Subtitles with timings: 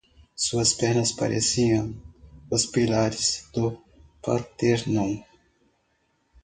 [0.35, 1.93] Suas pernas pareciam
[2.49, 3.79] os pilares do
[4.19, 5.21] Parthenon.